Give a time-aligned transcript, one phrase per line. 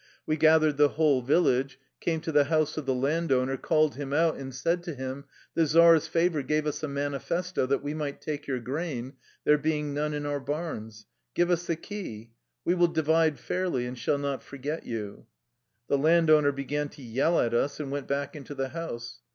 [0.25, 4.13] We gathered the whole village, came to the house of the land owner, called him
[4.13, 8.19] out, and said to him:"' The czar's favor gave us a manifesto that we might
[8.19, 11.05] take your grain, there being none in our barns.
[11.35, 12.31] Give us the key.
[12.65, 15.27] We will divide fairly, and shall not forget you.'"
[15.87, 19.19] The landowner began to yell at us, and went back into the house.